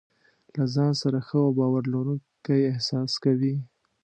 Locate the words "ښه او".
1.27-1.49